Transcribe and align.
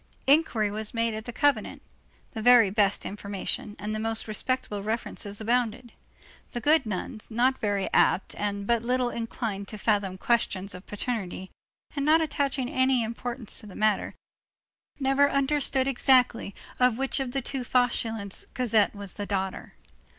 Inquiry 0.25 0.71
was 0.71 0.95
made 0.95 1.13
at 1.13 1.25
that 1.25 1.35
convent; 1.35 1.79
the 2.31 2.41
very 2.41 2.71
best 2.71 3.05
information 3.05 3.75
and 3.77 3.93
the 3.93 3.99
most 3.99 4.27
respectable 4.27 4.81
references 4.81 5.39
abounded; 5.39 5.91
the 6.53 6.59
good 6.59 6.87
nuns, 6.87 7.29
not 7.29 7.59
very 7.59 7.87
apt 7.93 8.33
and 8.35 8.65
but 8.65 8.81
little 8.81 9.11
inclined 9.11 9.67
to 9.67 9.77
fathom 9.77 10.17
questions 10.17 10.73
of 10.73 10.87
paternity, 10.87 11.51
and 11.95 12.03
not 12.03 12.19
attaching 12.19 12.67
any 12.67 13.03
importance 13.03 13.59
to 13.59 13.67
the 13.67 13.75
matter, 13.75 14.15
had 14.95 15.01
never 15.03 15.29
understood 15.29 15.85
exactly 15.87 16.55
of 16.79 16.97
which 16.97 17.19
of 17.19 17.31
the 17.31 17.41
two 17.43 17.63
Fauchelevents 17.63 18.45
Cosette 18.55 18.95
was 18.95 19.13
the 19.13 19.27
daughter. 19.27 19.75